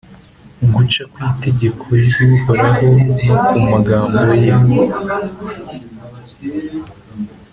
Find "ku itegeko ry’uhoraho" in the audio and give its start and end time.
1.11-2.87